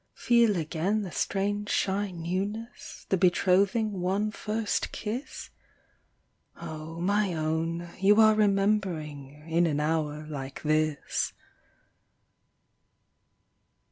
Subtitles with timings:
[0.15, 5.51] Feel again the strange shy newness, The betrothing one first kiss?
[6.59, 11.33] Oh, my own, you are remembering In an hour like this."